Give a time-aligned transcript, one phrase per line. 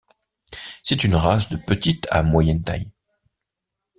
[0.81, 2.91] C'est une race de petite à moyenne taille.